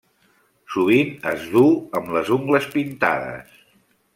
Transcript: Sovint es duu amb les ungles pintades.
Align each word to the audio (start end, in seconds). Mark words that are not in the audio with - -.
Sovint 0.75 1.11
es 1.33 1.45
duu 1.55 1.69
amb 1.99 2.09
les 2.17 2.33
ungles 2.39 2.69
pintades. 2.79 3.63